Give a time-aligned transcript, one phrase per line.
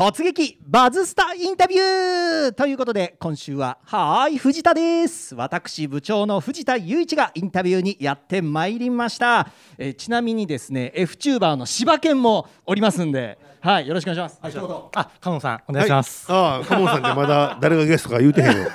[0.00, 5.34] 突撃バズスタインタビューということで今週ははい藤田です。
[5.34, 16.32] 私部長の藤田雄一がインタビューにやってまいりました、えーちなみにですね F チューバーの柴犬もおりますんではいよろしくお願いします、一言あ、カノンさん、お願いします。
[16.32, 18.70] ああ、カモンさんってまだ 誰がゲストか言うてへんよ。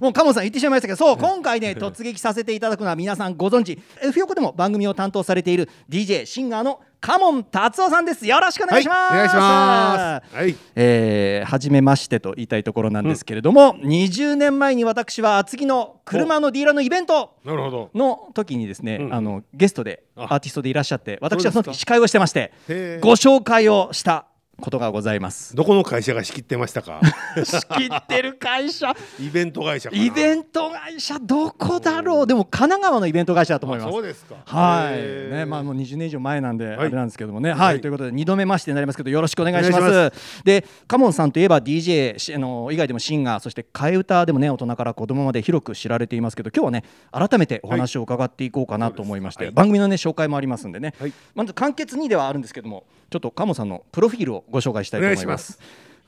[0.00, 3.78] もうカモンさん言ってしまいましたけどそう今回ね突撃させていただくのは皆さんご存知。
[4.02, 8.24] F 横でも番組を担当されている DJ シンガーのカモン達夫さんです。
[8.24, 10.36] よろしくお願いします、はいお願いします。
[10.36, 10.56] はい。
[10.76, 17.90] えー初めましてと言いたいところなんですけれども、20年前に私は厚木の車のディーラーのイベントなるほど。
[17.92, 19.14] の時にですね、うん。
[19.14, 20.26] あのゲストであ。
[20.30, 22.52] アーティストでいらっしゃって私はその時司会をしてまして
[23.00, 24.26] ご紹介をした
[24.62, 25.54] ことがございます。
[25.54, 27.00] どこの会社が仕切ってましたか？
[27.44, 28.94] 仕切ってる会社。
[29.20, 29.90] イベント会社。
[29.92, 32.26] イベント会社どこだろう？
[32.26, 33.92] でも神奈川のイベント会社だと思いあます。
[33.92, 34.36] そうですか。
[34.46, 36.68] はい、ね、まあもう20年以上前なんで、い。
[36.68, 37.80] あれなんですけどもね、はい、はい。
[37.80, 39.78] ということで2度目ましてになりますけど、よろしくお願いしま
[40.10, 40.12] す。
[40.44, 49.52] で、カモンさんといえば DJ しあの以外でもシンガー、そして替え歌でもね、大人から子供まで広く知られていますけど、今日はね、改めてお話を伺っていこうかなと思いまして、はい。
[49.52, 51.12] 番組のね紹介もありますんでね、はい。
[51.34, 55.58] まず簡潔にではあるんですけども、ちょっとカモンさんのプロフィールをご紹介したいと思います。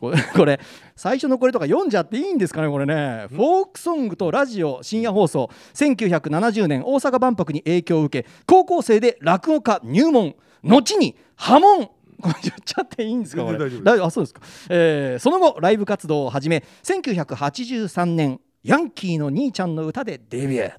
[0.00, 0.60] これ
[0.96, 3.26] 最初のこれとか読んじゃっていいんですかねこれね。
[3.28, 5.50] フォークソングとラジオ深夜放送。
[5.74, 10.34] 1970年大阪万博に影響を受け高校生で落語家入門。
[10.62, 11.86] 後に破門
[12.20, 20.72] これ言っちゃっていいんですか大丈夫あそうですか、えーその後ライブ活動を始め1983年ヤンキーの兄ちゃんの歌でデビュー、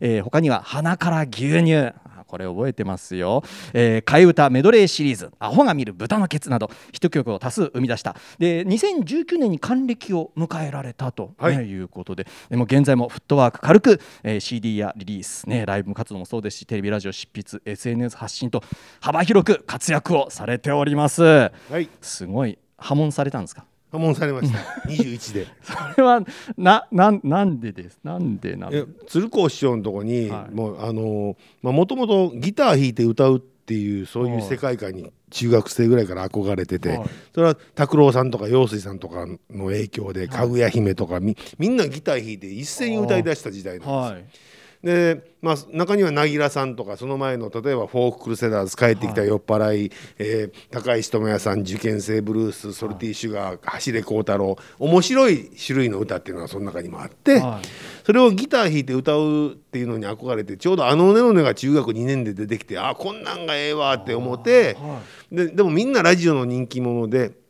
[0.00, 1.74] えー他には鼻から牛乳。
[1.76, 1.94] あ
[2.34, 6.68] これ覚えてますよ、えー替え歌メドレーシリーズ「アホが見る豚のケツ」など。
[6.92, 8.16] ヒット曲を多数生み出した。
[8.40, 11.54] で2019年に還暦を迎えられたと、ねはい。
[11.54, 12.26] い、うことで。
[12.50, 18.62] でも現在もフットワーク軽く、えー CD やリリース、ね、ライブ活動もそうですしテレビラジオ執筆 SNS 発信と
[19.00, 21.22] 幅広く活躍をされております。
[21.22, 21.88] はい。
[22.00, 23.64] すごい破門されたんですか？
[23.94, 24.58] 破門されました。
[24.90, 25.46] 21で。
[25.62, 26.20] それは
[26.56, 28.00] ななんなんでです？
[28.02, 43.94] なんでなんえで鶴光師匠のとこに、はいもうあのまあもともとギター弾いて歌うっていうそういう世界観に中学生ぐらいから憧れてて、はいそれは拓郎さんとか陽水さんとかの影響で、かぐや姫とかみみんなギター弾いて一斉に歌い出した時代なんですよ。
[43.96, 44.24] はい
[44.84, 57.66] でまあ、中には凪良さんとかその前の例えばフォーククルセダーズ帰ってきた酔っ払い、えー高石智也さん受験生ブルースソルティシュガー走れ孝太郎面白い種類の歌っていうのはその中にもあって、はい。
[58.04, 64.76] それをギター弾いて歌うっていうのに憧れてちょうど「あのねのね」が中学2年で出てきてあこんなんがええわって思って
[65.32, 67.43] ででもみんなラジオの人気者で。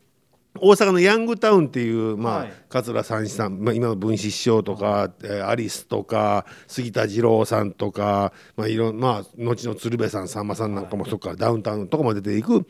[0.60, 2.52] 大阪のヤングタウンっていう、まあはい。
[2.68, 12.66] 桂三枝さん、まあ、今の文枝師匠とか、えーアリスとか杉田二郎さんとか、まあいろんまあ、後の鶴瓶さんさんまさんなんかもそこからダウンタウンとかも出ていく。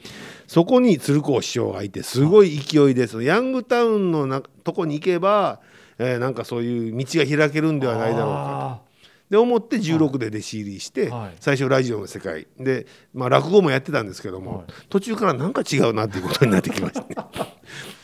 [0.47, 5.61] そこに鶴光師匠がいてすごい勢いでそのヤングタウンのなとこに行けば、
[5.99, 8.95] えーなんかそういう道が開けるんではないだろうかと。
[9.31, 11.37] で思って16で弟子入りして、はい。
[11.41, 12.47] 最初ラジオの世界。
[12.59, 14.67] で、まあ、落語もやってたんですけども、はい。
[14.91, 17.09] 途中からなんか違うなっていうことになってきましたね。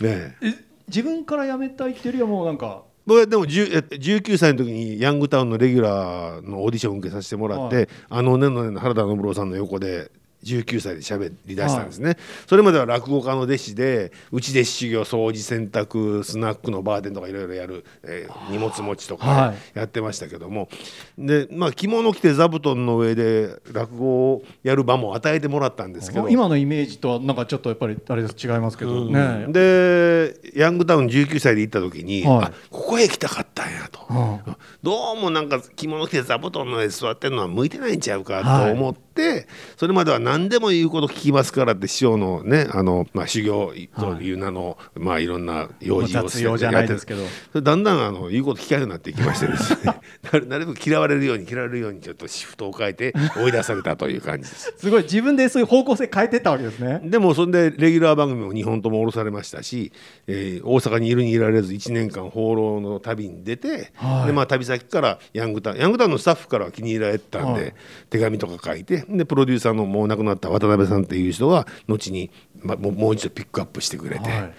[0.01, 0.49] ねえ。
[0.49, 0.55] え
[0.89, 7.89] 自分から辞めたいっていうよりはもうなんか僕はでも10え19歳の時にヤングタウンのレギュラーのオーディションを受けさせてもらって、はい。
[8.09, 10.11] あのねのねの原田信郎さんの横で
[10.45, 19.79] 19歳で喋り出したんですね、それまでは落語家の弟子でうち弟子修行掃除洗濯スナックのバーテンとかいろいろやる、えー荷物持ちとはかい。
[19.79, 20.69] やってましたけども、
[21.19, 26.29] でまあ着物着て座布団の上で落語をやる場も与えてもらったんですけど。
[26.29, 28.29] 今のイメージとはなんかちょっとやっぱりあれ違い
[28.61, 32.45] ますけどね、でヤングタウン19歳で行った時に、はい。
[32.45, 34.57] あここへ来たかったんやと、うん。
[34.83, 38.73] どうもなんか着物着て座布団の上で座ってるのは向いてないんちゃうかはい。
[38.73, 39.47] と思って、
[39.77, 47.21] それまでは何でも言うこと聞きますからって師匠のねあの、まあ、修行という名の、まあ、いろんな用事を雑用じゃないですけど。
[47.61, 50.01] だんだんあの言うこと聞かないようになっていきましてですね。
[50.33, 54.75] なるなるべく嫌われるように嫌われるようにちょっとシフトを変えて 追い出されたという感じです。
[54.77, 55.03] すごい。
[55.03, 57.01] 自分でそういう方向性変えてったわけですね。
[57.05, 59.93] でもそれでレギュラー番組も2本とも降ろされましたし、
[60.27, 64.27] えー大阪にいるにいられず1年間放浪の旅に出て、はい。
[64.29, 67.75] でまあ、旅先からヤングタウンヤングタウンのスタッフからは気に入られてたんで、はい。
[68.11, 72.31] 手紙とか書いてでプロデューサーのもう亡くなった渡辺さんっていう人は後に、
[72.63, 74.51] まあ、もうもう一度ピックアップしてくれて、は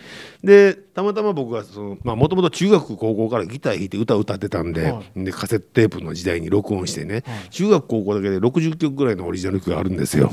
[0.43, 0.47] い。
[0.47, 1.63] でたまたま僕は
[2.03, 10.31] もともと中学高校からギター弾いて歌歌ってたんで,、はでカセットテープの時代に録音してね、中学高校だけで60曲ぐらいのオリジナル曲があるんですよ。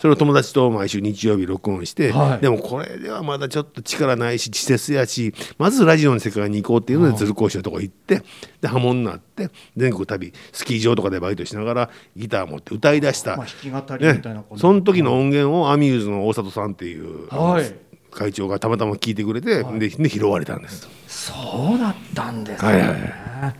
[0.00, 2.40] それを友達と毎週日曜日録音して、はい。
[2.40, 8.22] でもこれではまだちょっと力ないし稚拙やしまずラジオの世界に行こうっていうので鶴光師のとこ行って
[8.60, 14.46] で波紋になって全国旅スキー場とかでバイトしながらギター持って歌い出した、まあ弾き語りみたいなね。
[14.56, 20.88] その時の音源をアミューズの大里さんっていう、はい会長がたまたま聞いてくれて、でで拾われたんです。
[21.06, 23.54] そうだったんですね、はいはいは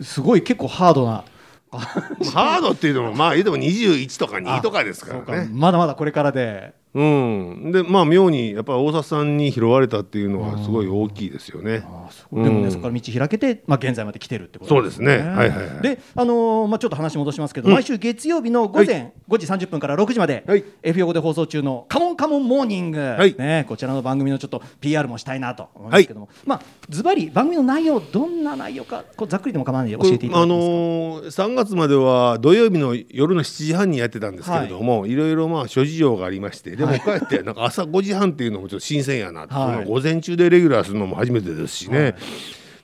[0.00, 0.04] い。
[0.04, 1.24] すごい結構ハードな。
[1.70, 5.48] ハードっていうのもまあ言うても21とか2とかですからね。
[5.52, 11.84] まだまだこれからでうん、でまあ妙にやっぱり大里さんに拾われたっていうのはすごい大きいですよね。
[12.32, 12.70] でもね、うん。
[12.70, 15.18] そこから道開けて、まあ、現在まで来てるってことそうですね。
[15.18, 15.82] はいはいはい。
[15.82, 17.74] で、あのーまあ、ちょっと話戻しますけど、うん。
[17.74, 20.64] 毎週月曜日の午前5時30分から6時まで、はい。
[20.82, 23.34] F 横で放送中の「カモンカモンモーニング」い。
[23.38, 39.84] ね、こちらの番組のちょっと PR もしたいなと思いますけども、まあズバリ番組の内容どんな内容かこうざっくりでも構わないので教えていただあけますか、のー、3月までは土曜日の夜の7時半にやってたんですけれども、い、ろいろまあ諸事情がありましてでも帰ってなんか朝5時半っていうのもちょっと新鮮やな、はい。
[39.84, 42.16] 午前中でレギュラーするのも初めてですしね、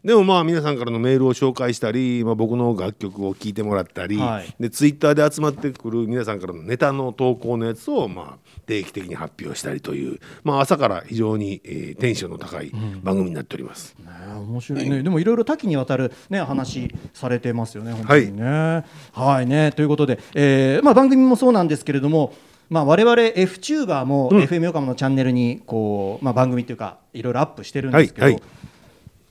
[0.07, 4.55] でもまあ皆さんからのメールを紹介したり、まあ、僕の楽曲を聴いてもらったり、はい。
[4.61, 12.71] でツイッターで集まってくる皆さんからのネタの投稿のやつをまあ定期的に発表したりという、まあ、朝から非常に、えーテンションの高い
[13.03, 13.97] 番組になっております。
[13.99, 14.07] ね
[14.37, 18.85] 面白いね、でもいろいろ多岐にわたる、ね、話されてますよね、本当にね。
[19.13, 19.73] はい、ね。
[19.73, 22.33] ということで、えーまあ、番組もそうなんですけれども、
[22.69, 28.43] まあ、我々 F チューバーも FM 横浜のチャンネルにこう、まあ、番組というかいろいろアップしてるんですけど、はいはい。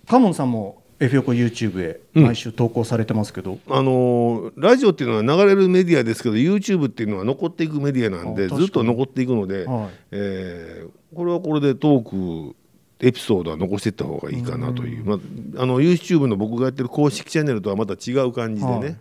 [0.08, 9.90] カモンさんも F 横 YouTube へ毎週投稿されてますけど、あのーラジオっていうのは流れるメディアですけど YouTube っていうのは残っていくメディアなんでずっと残っていくので、はい。
[10.12, 12.56] えーこれはこれでトーク
[13.00, 18.98] エピソードは残していった方がいいかなという、まあ、あの YouTube の僕がやってる公式チャンネルとはまた違う感じでね、はい。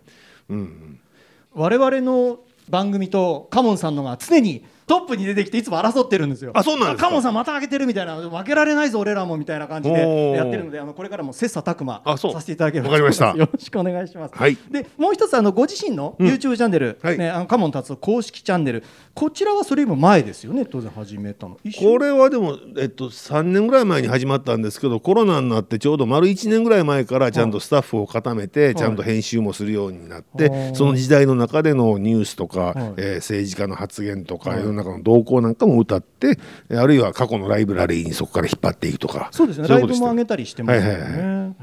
[0.51, 0.99] うん、
[1.53, 2.39] 我々の
[2.69, 6.51] 番組とカモンさんのが常にトップに出てきていつも争ってるんですよ。
[6.53, 7.07] あそうなんですか？
[7.07, 13.35] カモンさんまた上げてるみたいな負けられないぞ俺らもみたいな感じでやってるのであのこれからも切磋琢磨させていただければわかりました。
[13.35, 14.35] よろしくお願いします。
[14.35, 14.57] はい。
[14.69, 16.27] でもう一つあのご自身のうん。
[16.27, 17.17] YouTube チャンネル、はい。
[17.17, 18.83] ねあのカモン達夫公式チャンネル。
[19.13, 21.55] こちらはそれよりも前ですよね当然始めたの。
[21.55, 28.75] これはでも、えっと、3年ぐらい前に始まったんですけどコロナになってちょうど丸1年ぐらい前からちゃんとスタッフを固めて、い。
[28.75, 32.75] ちゃんと編集もするようになって、はいその時代の中でのニュースとか、はい。
[32.97, 34.63] えー政治家の発言とか、はい。
[34.63, 36.37] 世の中の動向なんかも歌って
[36.69, 39.29] あるいは過去のライブラリーにそこから引っ張っていくとか。
[39.31, 39.67] そうですね。
[39.67, 40.89] ライブも上げたりしてますよね。
[40.89, 41.21] はいはいはい。
[41.21, 41.55] うん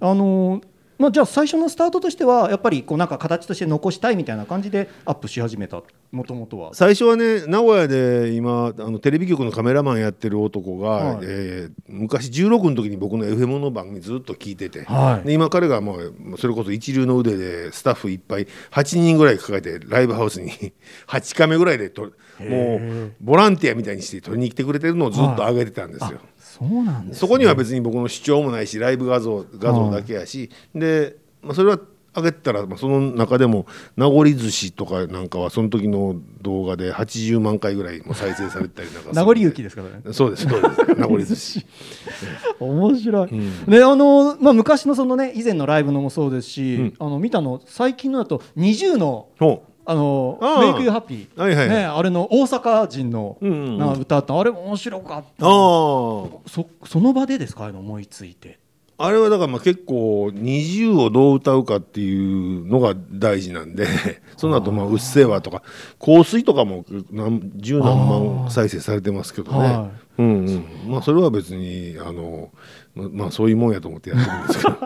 [0.00, 5.82] あのーまあ、じゃあ最初のスタートとしてはやっぱりこうなんか形として残したいみたいな感じでアップし始めた？
[6.12, 6.74] もともとは。
[6.74, 11.18] 最初はね名古屋で今あのテレビ局のカメラマンやってる男が、はい。
[11.22, 15.26] えー昔16の時に僕の FM の番組ずっと聞いてて、はい。
[15.26, 20.50] で今彼がもうそれこそ一流の腕でスタッフいっぱい8人ぐらい抱えてライブハウスに
[21.08, 26.20] 8カメぐらいでともうボランティアみたいにして撮りに来てくれてるのをずっと上げてたんですよ。
[26.58, 31.78] そうなんです、ね、そこには別に僕の主張もないしライブ画像画像だけやし、で、まあ、それは
[32.14, 40.00] 上げてたら、まあ、その中でも名残寿司とかなんかはその時の動画で80万回ぐらいも再生されたりなんか名残雪ですからね。
[40.12, 40.84] そうですそうです。
[40.94, 41.66] 名残寿司。
[42.58, 43.50] 面白い、ん。
[43.66, 46.94] ねあのまあ、昔のそのね以前のライブのもそうですし、うん。
[46.98, 51.76] あの見たの最近のだと20のほあのメイクユーハッピー、はいはいはい。
[51.76, 53.58] ね、あれの大阪人の、うんうん。
[53.58, 55.44] うんな歌ってあれ面白かった。
[55.44, 56.40] そ
[56.84, 57.66] その場でですか？
[57.66, 58.58] あの思いついて
[58.98, 63.86] ああれはだからまあ結構20をどう歌うかっていうのが大事なんで
[64.36, 65.62] その後まあうっせぇわとか
[65.98, 70.64] 香水とかも何十何万再生されてますけどね、はうんうん。
[70.88, 72.50] まあそれは別にあの
[72.94, 74.76] ままあそういうもんやと思ってやってるんですけど。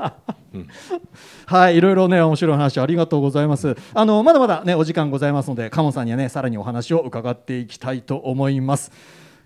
[1.46, 3.76] はい、いろいろね面白い話ありがとうございます。
[3.94, 8.90] あのまだまだねお時間ございますので、カモさんにはねさらにお話を伺っていきたいと思います。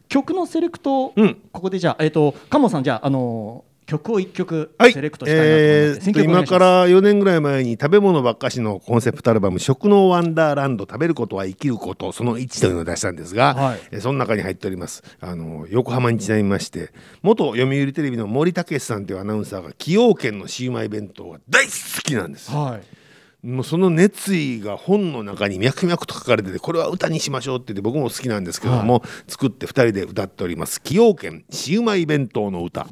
[0.08, 1.36] 曲のセレクト、うん。
[1.52, 5.98] ここでじゃあえっ、とカモさんじゃああの曲を一曲はいセレクトしたいなと思います。
[5.98, 16.90] えー選曲お願いします今から4年ぐらい前に食べ物ばっかしのコンセプトアルバム「食のワンダーランド食べることは生きることその1」というのを出したんですが、はいえーその中に入っておりますあの横浜にちなみまして
[17.22, 21.72] 元読売テレビの森武さんというアナウンサーが崎陽軒のシウマイ弁当が大好
[22.02, 22.50] きなんです。
[22.50, 23.46] はい。
[23.46, 32.86] もうその熱意が本の中に脈々と書かれててこれは歌にしましょうって言って僕も好きなんですけども、作って2人で歌っております崎陽軒シウマイ弁当の歌。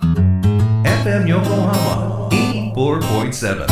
[0.00, 3.66] FM Yokohama 84.7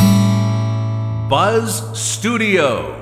[1.28, 2.94] Buzz Studio.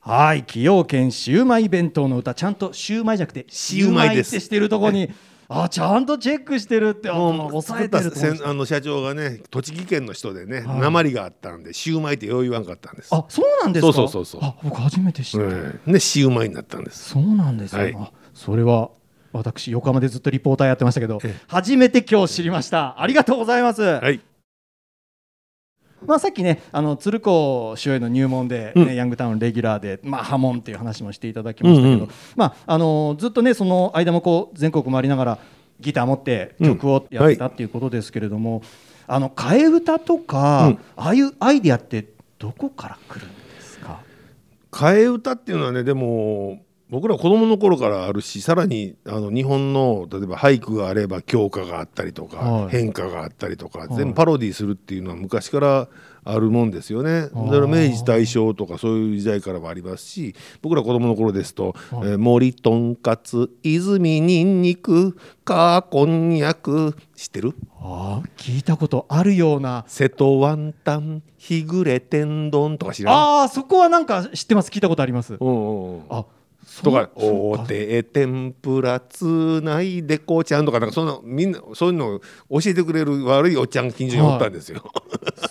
[0.00, 5.10] はい、崎陽軒シウマイ弁当の歌ちゃんとシウマイじゃなくてシウマイってしてるところに
[5.48, 8.12] あちゃんとチェックしてるってあもう抑えてる
[8.44, 10.80] あの社長がね栃木県の人でねはい。
[10.80, 13.08] 鉛があったんでシウマイってよう言わんかったんです。
[13.14, 13.92] あそうなんですか？
[13.92, 14.50] そうそうそうそう。
[14.50, 17.10] あ僕初めて知った、うんでシウマイになったんです。
[17.10, 17.96] そうなんですよ、はい。
[17.98, 18.90] あそれは
[19.36, 21.40] 私横浜でずっとリポーターやってましたけどええ。
[21.48, 23.00] 初めて今日知りました。
[23.00, 24.20] ありがとうございます、はい。
[26.04, 28.94] まあ、さっきねあの鶴子主演の入門で、ねうん。
[28.94, 32.08] ヤングタウンレギュラーで、まあ、波紋っていう話もしていただきましたけど、うんうん。
[32.36, 35.38] まあ、あのずっとねその間もこう全国回りながら
[35.80, 38.62] ギター持って曲をやってたっていうことですけれども、
[39.06, 40.78] あの替え歌とか、うん。
[40.96, 42.06] ああいうアイディアって
[42.38, 44.00] どこから来るんですか？
[44.70, 52.70] 替え歌っていうのはねでも僕ら子供の頃からあるしさらにあの日本の例えば俳句があれば教歌があったりとか、はい。
[52.70, 53.96] 変化があったりとか、い。
[53.96, 55.88] 全部パロディするっていうのは昔から
[56.22, 57.22] あるもんですよね。
[57.22, 62.08] だから明治大正とかそういう時代からもありますし僕ら子供の頃ですと「はい。
[62.10, 67.54] えー森とんかつ泉にんにくかこんにゃく」知ってる？
[67.80, 69.84] ああ聞いたことあるような。
[69.88, 73.14] 瀬戸ワンタン日暮れ天丼とか知らん？
[73.14, 74.70] ああそこはなんか知ってます。
[74.70, 75.34] 聞いたことあります。
[75.34, 76.02] うんうんうん。
[76.10, 76.26] あそ
[76.82, 84.82] とか「おて天ぷらつないでこうちゃん」とかなんかそんなみんなそういうのを教えてくれる悪いおっちゃん近所におったんですよ。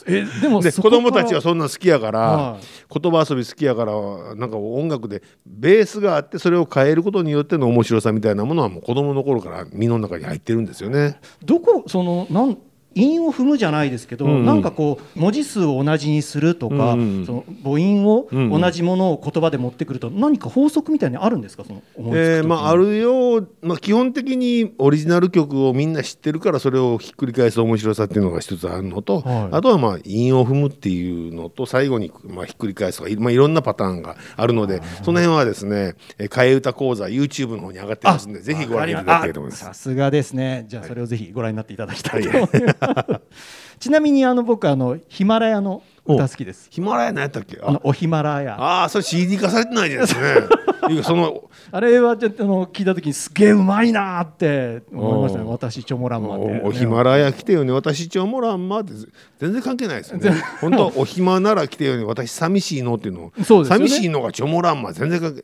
[0.07, 3.93] えでもで子供たちはそんな好きやから、はい言葉遊び好きやから
[4.35, 11.19] なんか音楽でベースがあってそれを変えることによっての面白さみたいなものはもう子供の頃から身の中に入ってるんですよね。
[11.43, 12.57] どこそのなん
[12.95, 14.45] 韻を踏むじゃないですけど、うんうん。
[14.45, 29.55] なんかこう文字数を同じにするとか、うんうんその母音を同じものを言葉で持ってくると、何か法則みたいにあるんですかその思いえーまあ、あるよう、まあ、基本的にオリジナル曲をみんな知ってるからそれをひっくり返す面白さっていうのが一つあるのと、はい。
[29.57, 39.63] あとはまあ韻を踏むっていうのと最後にまあひっくり返すとかい,、まあ、いろんなパターンがあるのでその辺はですねえー替え歌講座 YouTube の方に上がってますんでぜひご覧いただきたいと思います。
[39.63, 40.65] あさすがですね。
[40.67, 42.84] じゃあそれをぜひご覧になっていただきたいと思います、
[43.79, 46.67] ちなみにあの僕あのヒマラヤの歌好きです。
[46.69, 47.59] ヒマラヤ何やったっけ？
[47.61, 47.69] あ。
[47.69, 48.55] あのおヒマラヤ。
[48.59, 50.21] あーそれ CD 化されてないですね。
[50.87, 55.45] いやそのあれはちょっとあの聞いた時にすげえうまいなーって思いましたね。
[55.47, 57.71] 私チョモランマって、おおヒマラヤ来てよね。
[57.71, 58.93] 私ちょもらんまって
[59.39, 60.31] 全然関係ないですよね。
[60.61, 62.03] 本当お暇なら来てよね。
[62.03, 63.31] 私寂しいのっていうの。
[63.43, 63.87] そうですよね。
[63.87, 65.43] 寂しいのがちょもらんま全然関係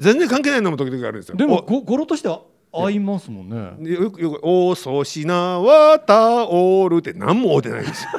[0.00, 1.36] 全然関係ないのも時々あるんですよ。
[1.36, 2.40] でもおご語呂としては
[2.72, 3.90] 合いますもんね。
[3.90, 8.10] よくよく「おそしなわたおる」って何も合うてないんですよ。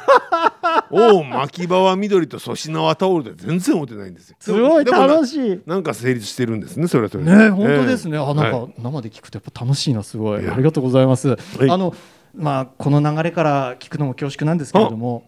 [1.20, 4.38] お巻き場は緑と粗品はタオルって全然合うてないんですよ。
[4.40, 5.62] すごい楽しい。
[5.66, 7.36] なんか成立してるんですねそれはそれで。
[7.36, 8.74] ね本当ですね、ええあなんかはい。
[8.78, 10.48] 生で聞くとやっぱ楽しいなすごい。
[10.48, 11.36] ありがとうございます、い。
[11.70, 11.96] あの
[12.36, 15.24] まあこの流れから聞くのも恐縮なんですけれども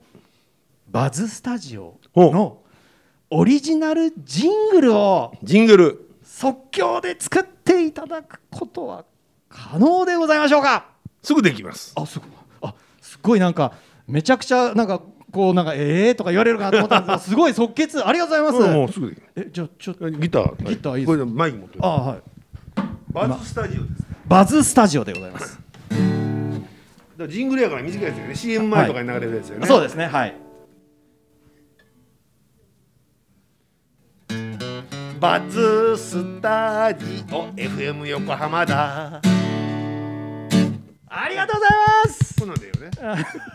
[0.92, 2.60] バズスタジオの
[3.32, 6.02] オリジナルジングルをジングル。
[6.36, 9.06] 即興で作っていただくことは
[9.56, 10.86] 可能でございましょうか。
[11.24, 11.94] すぐできます。
[11.96, 12.30] あすごい。
[12.62, 13.74] あすごいなんか
[14.08, 20.70] めちゃくちゃなんかこうなんかええとか言われるかなと思ったんですけど すごい即決ありがとうございます、うんもうすぐできえじゃあちょっとギター？
[20.70, 21.86] ギターいいですマイク持ってる。
[21.86, 22.22] あはい。
[23.12, 25.60] バズスタジオですバズスタジオでございます。
[27.18, 28.36] らジングルやから短いですよね。
[28.36, 30.06] CM 前とかに流れるやつよね、そうですね。
[30.08, 30.36] はい。
[35.20, 37.48] バズスタジオ。
[37.56, 39.22] FM 横浜だ
[42.46, 43.26] ますそうなんだよね。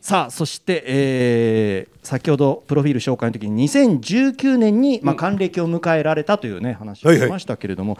[0.00, 7.98] さあそして、えー先ほどプロフィール紹介の時に2019年に、まあ、還暦を迎えられたというね話をしましたけれども、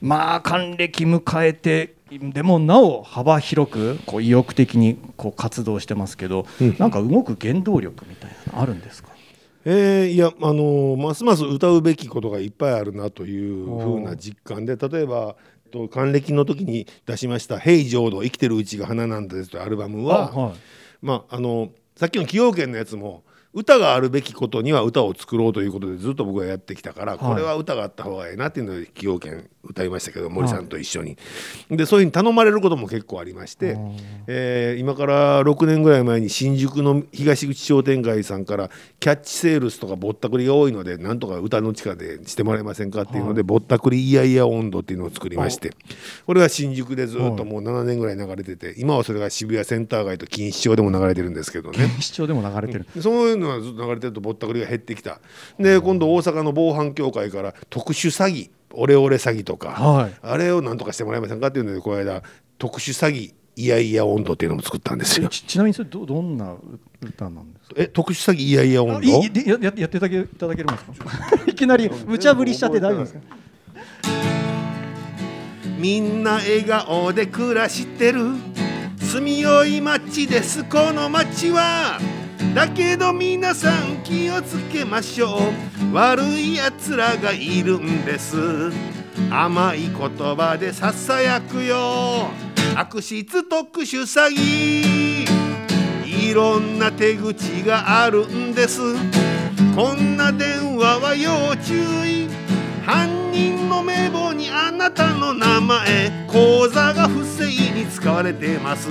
[0.00, 6.76] まあ還暦迎えてでもなお幅広くこう意欲的にこう活動してますけど、うん。
[6.80, 9.10] なんか動く原動力みたいなのあるんですか？
[9.66, 15.36] えーいやあのーますます歌うべきことがいっぱいあるなというふうな実感で例えば
[15.74, 20.54] と還暦の時に出しました「ヘイ浄土生きてるうちが花なんです」というアルバムは、はい。
[21.02, 23.24] まああのさっきの崎陽軒のやつも
[23.54, 31.16] 歌があるべきことには歌を作ろうということでずっと僕はやってきたから、これは歌があった方がいいなっていうので崎陽軒歌いましたけど森さんと一緒に、
[31.70, 33.76] でそういうふうに頼まれることも結構ありまして、
[34.26, 45.72] えー今から6年ぐらい前に新宿の東口商店街さんからキャッチセールスとかぼったくりが多いのでなんとか歌の力でしてもらえませんかっていうので、ぼったくりイヤイヤ温度っていうのを作りまして
[46.26, 51.88] これが新宿でずっともう7年ぐらい流れてて今はそれが渋谷センター街と錦糸町でも流れてるんですけどね。
[52.00, 55.20] 視聴でも流れてる、でそういうのはずっと流れてるとぼったくりが減ってきた。
[55.58, 60.14] で今度大阪の防犯協会から特殊詐欺オレオレ詐欺とか、はい。
[60.22, 62.22] あれをなんとかしてもらえませんかっていうのでこの間
[62.58, 65.28] 特殊詐欺イヤイヤ温度っていうのも作ったんですよ。
[65.28, 66.56] ちちなみにそれどどんな
[67.00, 67.74] 歌なんですか？
[67.76, 71.10] え特殊詐欺イヤイヤ温いい度でやややっていただけいただけるんですか？
[71.46, 73.20] いきなり無茶ぶりしちゃって大丈夫ですか？
[75.78, 78.22] みんな笑顔で暮らしてる。
[78.98, 82.00] 住みよい街ですこの街は
[82.52, 85.38] だけど皆さん気をつけましょ
[85.92, 85.94] う。
[85.94, 88.36] 悪いやつらがいるんです。
[89.30, 92.28] 甘い言葉でささやくよ。
[92.76, 95.24] 悪質特殊詐欺。
[96.04, 98.80] いろんな手口があるんです。
[99.76, 101.74] こんな電話は要注
[102.06, 102.28] 意。
[102.84, 106.26] 犯人の名簿にあなたの名前。
[106.28, 108.88] 口座が不正に使われてます。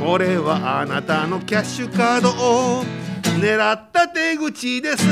[0.00, 2.84] これはあなたのキャッシュカードを
[3.40, 5.06] 狙った手口です。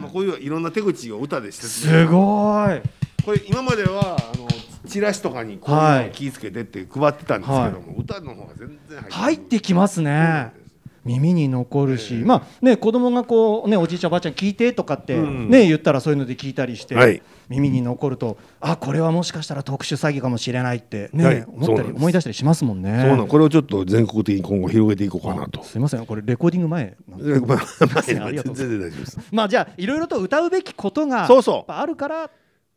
[0.00, 2.80] まあこういういろんな手口を歌でしてすごい。
[3.24, 4.48] これ今まではあの
[4.88, 10.52] チラシとかにこういうのを気ぃつけてって配ってたんですけども、歌の方が全然入って入ってきますね
[11.04, 15.50] 耳に残るし、まあね子供がこうねおじいちゃんおばあちゃん聞いてとかってうん。
[15.50, 17.22] ね、言ったらそういうので聞いたりして、はい。
[17.48, 21.44] 耳に残るとあこれはもしかしたら特殊詐欺かもしれないってね、はい。
[21.46, 23.02] 思ったり思い出したりしますもんね。
[23.02, 25.62] そうなんこれをちょっと全国的に今後広げていこうかなと。
[25.64, 28.54] すみませんこれレコーディング前まあ、まあ、すいませんありがとう。
[28.54, 29.18] 全然大丈夫です。
[29.32, 31.72] まあじゃあいろいろと歌うべきことがそうそう。
[31.72, 32.30] あるから。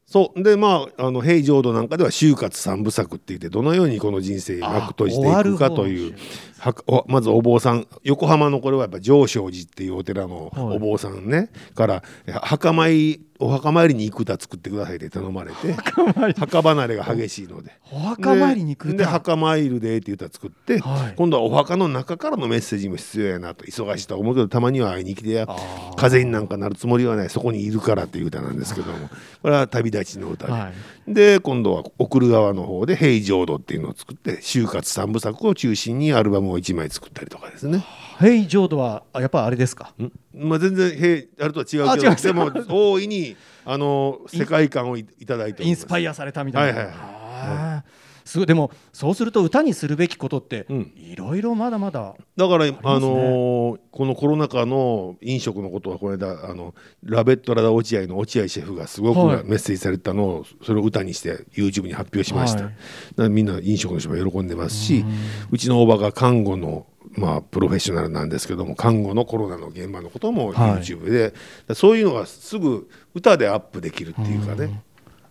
[0.08, 0.44] そう。
[0.44, 6.16] でまああの平浄土なんかでは就活三部作って言ってどのようにこの人生幕閉じていくかという
[7.08, 10.78] まずお坊さん横浜のこれはやっぱ上昇寺っていうお寺のはい。
[10.78, 12.04] お坊さんね、から
[12.42, 15.74] 墓参りお墓参りに行く歌作ってくださいって頼まれて。
[16.40, 17.72] 墓離れが激しいので。
[17.92, 21.14] お墓参りに行くでで歌墓参るでっていう歌作って、はい。
[21.16, 25.48] 今度はお墓の中からのメッセージも必要やなと忙しいとは思うけどたまには会いに来てや
[25.98, 29.10] 風になんかなるつもりはないそこにいるからっていう歌なんですけども。
[29.42, 30.72] これは旅立ちの歌で、は
[31.08, 31.14] い。
[31.14, 37.84] で今度は送る側の方で「平浄土」っていうのを作って就活三部作を中心にアルバムを1枚作ったりとかですね。
[38.20, 39.94] ヘイ浄土はあやっぱあれですか？
[40.00, 40.12] ん？
[40.34, 43.36] まあ、全然平あれとは違うけどでも大いに
[43.66, 48.48] あの世界観をいいただいてインスパイアされたみたいな、はいはいはいすごい。
[48.48, 50.94] でもそうすると歌にするべきことってうん。
[50.98, 59.44] いろいろまだまだだから、あのーこのコロナ禍の飲食のことはこの間あのラベットラダ落合の落合シェフがすごくはい。
[59.46, 62.66] メッセージされたのをそれを歌にして YouTube に発表しました、
[63.22, 63.30] はい。
[63.30, 65.06] みんな飲食の人も喜んでますし
[65.52, 70.82] うちのおばが看護のまあ、プロフェッショナルなんですけども看護のコロナの現場のこともはい。
[70.82, 71.36] YouTube で、だか
[71.70, 74.84] らそういうのがすぐ歌でアップできるっていうかね、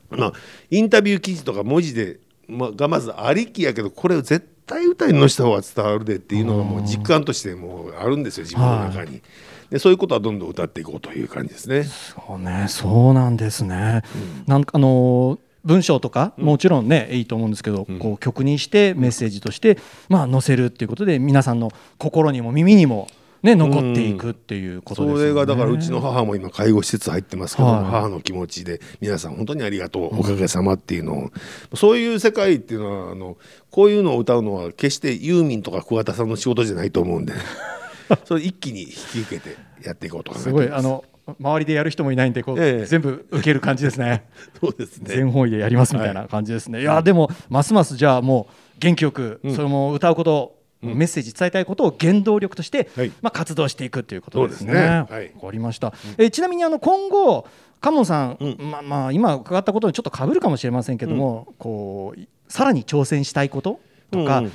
[0.09, 0.33] まあ、
[0.71, 9.23] インタビュー記事とか文字で、まあ、がまずありきやけどこれを絶対歌に乗せた方が伝わるでっていうのがもう実感としてもうあるんですよ自分の中に。
[9.71, 11.85] でそういうことはどんどん歌っていこうという感じですね。
[11.85, 12.67] そうね。
[12.69, 14.03] そうなんですね、
[14.47, 19.79] なんかあのー文章とかもちろんね、いいと思うんですけど、こう曲にしてメッセージとして
[20.11, 23.09] まあ載せるっていうことで皆さんの心にも耳にも
[23.45, 25.21] ね残っていくっていうことですよね。
[25.21, 27.85] それがだからうちの母も今介護施設入ってますけど、はい。
[27.85, 31.31] 母の気持ちで皆さん本当にありがとうおかげさまっていうのを、
[31.77, 33.37] そういう世界っていうのはあの
[33.71, 37.35] こういうのを歌うのは決してユーミンとか桑田さんの仕事じゃないと思うんで
[38.25, 40.69] それ一気に引き受けてやっていこうと考えてすます。
[40.69, 41.05] ごいあの
[41.41, 42.85] 周りでやる人もいないんでこう、ええ。
[42.85, 44.25] 全部受ける感じですね。
[44.61, 45.05] そうですね。
[45.07, 46.81] 全方位でやりますみたいな感じですね。
[46.81, 50.54] い、やでもますますじゃあもう元気よく、それも歌うこと、
[50.85, 54.73] メッセージ伝えたいことを原動力として、はいまあ活動していくっていうことですね。
[54.73, 55.93] すねはいわかりました。
[56.19, 57.47] えちなみにあの今後
[57.81, 64.39] カモンさん、まあまあ今伺ったことにちょっと被るかもしれませんけども、こうさらに挑戦したいこととか。
[64.39, 64.53] うんうん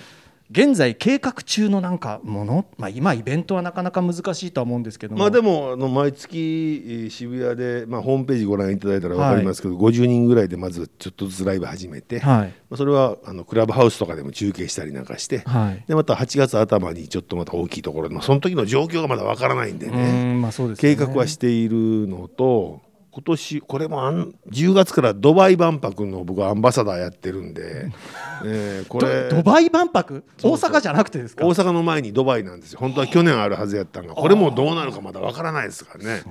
[0.51, 12.53] 現在計画中のなんかもの、まあ、今イベントはなかなか難しいとは思うんですけども、まあでもあの毎月えー渋谷で、まあ、ホームページご覧いただいたら分かりますけど、50人ぐらいでまずちょっとずつライブ始めて、まはい。
[12.71, 15.83] あそれはあのクラブハウスとかでも中継したりなんかして、はい。
[15.87, 20.95] でまた8月頭にちょっとまた大きいところで、まあ、その時の状況がまだ分からないんでうね、んまあそうですよね。
[20.97, 22.81] 計画はしているのと
[23.11, 27.87] 今年これもあん10月からドバイ万博の僕はアンバサダーやってるんで、
[28.45, 30.23] えーこれドドバイ万博？
[30.41, 31.45] 大阪じゃなくてですか？
[31.45, 32.79] 大阪の前にドバイなんですよ。
[32.79, 34.13] 本当は去年あるはずやったんが。
[34.13, 36.21] これもどうなるかまだわからないですからね。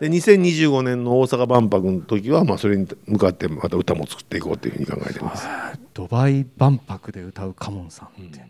[0.00, 5.46] で2025年の大阪万博の時はまあそれに向かってまた歌も作っていこうというふうに考えてます。
[5.94, 8.40] ドバイ万博で歌うカモンさんって、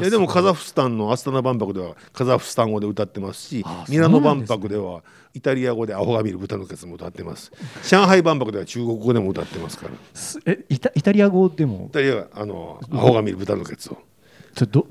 [0.00, 5.02] いやでもカザフスタンのアスタナ万博ではカザフスタン語で歌ってますしあミラノ万博では
[5.34, 7.52] イタリア語で「アホが見る豚のケツ」も歌ってます。
[7.88, 9.92] 上海万博では中国語でも歌ってますから。
[10.52, 11.90] えイタイタリア語でも？
[11.92, 13.98] タリアはあの「アホが見る豚のケツ」を。
[14.54, 14.86] それど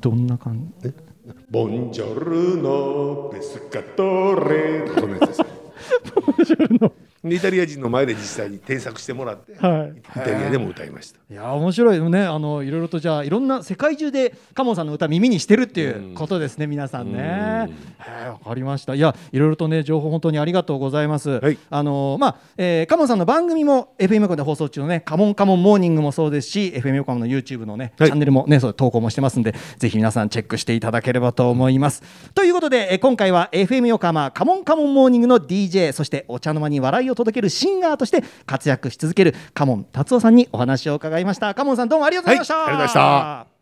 [0.00, 0.92] どんな感じ
[1.50, 6.58] 「ボンジョルノペスカトレ」そんなやつです。
[6.68, 6.92] で
[7.34, 9.98] イタリア人の前で実際に添削してもらって、はい。
[9.98, 11.18] イタリアでも歌いました。
[11.30, 12.10] いや面白い。
[12.10, 17.68] ねあのいろいろとじゃあいろんな世界中でカモンさんの歌耳にしてるっていうことですね、皆さんね。
[17.98, 18.94] はいわかりました。
[18.94, 21.30] いやいろいろとね情報本当にありがとうございます。
[21.30, 21.58] はい。
[21.70, 28.08] あのまあ、えーカモンさんの番組も FM 横で放送中のねカモンカモンモーニングもそうですし FM 横浜の YouTube のね、はい。
[28.08, 32.02] チャンネルもねそう投稿もしてますんでぜひ皆さんチェックしていただければと思います。
[32.34, 41.54] ということで、えー今回は FM 横浜カモンカモンモーニングの DJ そしてお茶の間に笑いを届けるシンガーとして活躍し続けるカモン達夫さんにお話を伺いました。
[41.54, 42.54] カモンさんどうもありがとうございました。
[42.54, 43.57] はいありがとうございました